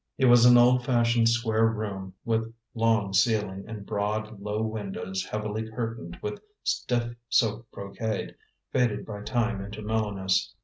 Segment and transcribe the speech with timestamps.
[0.17, 5.69] It was an old fashioned square room with long ceiling, and broad, low windows heavily
[5.69, 8.33] curtained with stiff silk brocade,
[8.71, 10.55] faded by time into mellowness.